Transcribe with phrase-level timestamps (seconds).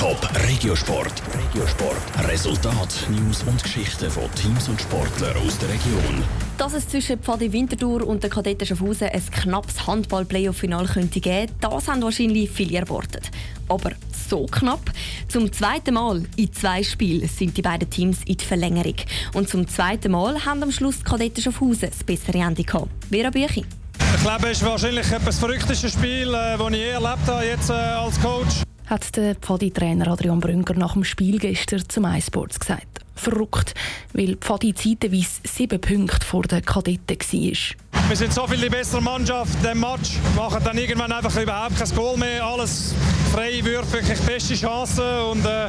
[0.00, 0.18] Top
[0.48, 1.12] Regiosport.
[1.34, 2.26] Regiosport.
[2.26, 6.24] Resultat, News und Geschichten von Teams und Sportlern aus der Region.
[6.56, 11.86] Dass es zwischen Pfadi Winterthur und den Kadetten Schaffhausen ein knappes Handball-Playoff-Final könnte geben, das
[11.86, 13.30] haben wahrscheinlich viele erwartet.
[13.68, 13.90] Aber
[14.26, 14.80] so knapp.
[15.28, 18.96] Zum zweiten Mal in zwei Spielen sind die beiden Teams in die Verlängerung.
[19.34, 22.88] Und zum zweiten Mal haben am Schluss die Kadetten Schaffhausen das bessere Ende gehabt.
[23.10, 23.66] Vera Büchi.
[24.14, 27.74] Ich glaube, es ist wahrscheinlich das verrückteste Spiel, das ich je erlebt habe jetzt, äh,
[27.74, 28.62] als Coach.
[28.90, 32.88] Hat der Pfadi-Trainer Adrian Brünker nach dem Spiel gestern zum iSports gesagt.
[33.14, 33.72] Verrückt,
[34.14, 38.08] weil Pfadi zeitweise sieben Punkte vor den Kadetten war.
[38.08, 41.78] Wir sind so viel die bessere Mannschaft in diesem Match, machen dann irgendwann einfach überhaupt
[41.78, 42.92] kein Goal mehr, alles
[43.32, 45.68] frei, Würfe, wirklich beste Chancen und äh,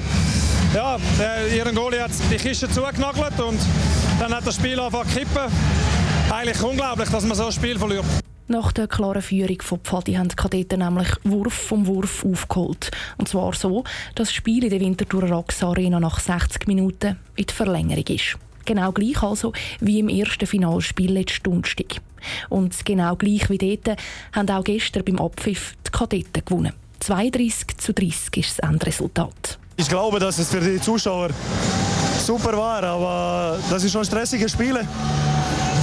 [0.73, 3.59] ja, der, ihren Goalie hat die Kiste zugenagelt und
[4.19, 5.51] dann hat das Spiel zu kippen.
[6.31, 8.05] Eigentlich unglaublich, dass man so ein Spiel verliert.
[8.51, 12.91] Nach der klaren Führung von Pfadi haben die Kadetten nämlich Wurf um Wurf aufgeholt.
[13.17, 17.45] Und zwar so, dass das Spiel in der Winterthur Rax Arena nach 60 Minuten in
[17.45, 18.37] die Verlängerung ist.
[18.65, 22.01] Genau gleich also wie im ersten Finalspiel letzten Donnerstag.
[22.49, 23.97] Und genau gleich wie dort
[24.33, 26.73] haben auch gestern beim Abpfiff die Kadetten gewonnen.
[26.99, 29.59] 32 zu 30 ist das Endresultat.
[29.77, 31.29] Ich glaube, dass es für die Zuschauer
[32.19, 34.85] super war, aber das ist schon stressige Spiele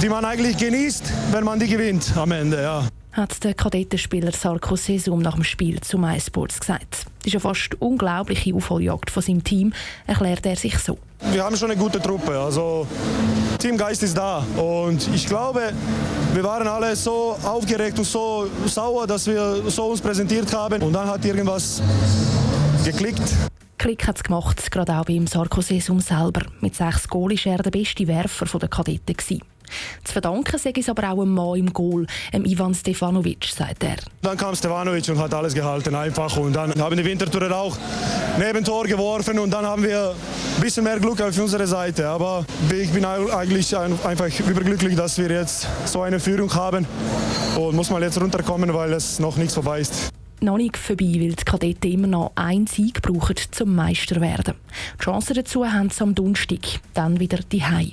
[0.01, 2.61] die man eigentlich genießt, wenn man die gewinnt am Ende.
[2.61, 2.87] Ja.
[3.11, 7.05] Hat der Kadettenspieler Sarko Sesum nach dem Spiel zu MySports gesagt.
[7.19, 9.73] Das ist eine fast unglaubliche Aufholjagd von seinem Team,
[10.07, 10.97] erklärt er sich so.
[11.31, 12.87] Wir haben schon eine gute Truppe, also
[13.57, 15.73] Teamgeist ist da und ich glaube,
[16.33, 20.93] wir waren alle so aufgeregt und so sauer, dass wir so uns präsentiert haben und
[20.93, 21.81] dann hat irgendwas
[22.85, 23.33] geklickt.
[23.77, 26.43] Klick hat es gemacht, gerade auch beim Sarko Sesum selber.
[26.61, 29.41] Mit sechs Goals war er der beste Werfer der Kadetten.
[30.03, 33.97] Zu verdanken sei es aber auch einem Mann im Goal, dem Ivan Stefanovic, sagt er.
[34.21, 36.35] Dann kam Stefanovic und hat alles gehalten, einfach.
[36.37, 37.77] Und dann haben die Wintertourer auch
[38.37, 40.15] neben Tor geworfen und dann haben wir
[40.55, 42.07] ein bisschen mehr Glück auf unserer Seite.
[42.07, 46.85] Aber ich bin eigentlich einfach überglücklich, dass wir jetzt so eine Führung haben
[47.57, 51.33] und muss mal jetzt runterkommen, weil es noch nichts vorbei ist noch nicht vorbei, weil
[51.33, 54.55] die Kadetten immer noch einen Sieg brauchen, zum Meister werden.
[54.99, 57.91] Die Chancen dazu haben sie am Donnerstag, dann wieder die Hause.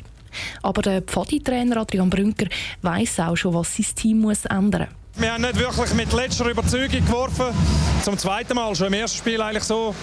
[0.63, 2.47] Aber der Pfadi-Trainer Adrian Brünker
[2.83, 5.07] weiß auch schon, was sein Team muss ändern muss.
[5.19, 7.47] Wir haben nicht wirklich mit letzter Überzeugung geworfen.
[8.03, 9.95] Zum zweiten Mal, schon im ersten Spiel eigentlich so,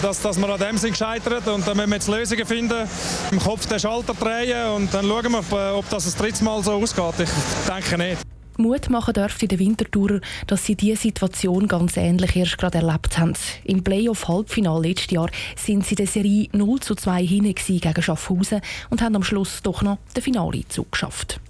[0.00, 1.46] dass, dass wir an dem sind gescheitert.
[1.46, 2.88] Und dann müssen wir jetzt Lösungen finden,
[3.30, 6.72] im Kopf den Schalter drehen und dann schauen wir, ob das das dritte Mal so
[6.72, 7.14] ausgeht.
[7.18, 8.31] Ich denke nicht.
[8.62, 13.34] Mut machen dürfte der Wintertourer, dass sie diese Situation ganz ähnlich erst gerade erlebt haben.
[13.64, 19.02] Im Playoff-Halbfinale letztes Jahr sind sie der Serie 0 zu 2 hinten gegen Schaffhausen und
[19.02, 21.40] haben am Schluss doch noch den Finaleinzug geschafft.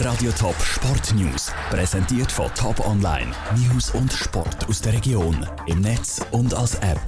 [0.00, 3.30] Radio Top Sport News, präsentiert von Top Online.
[3.56, 7.00] News und Sport aus der Region, im Netz und als App.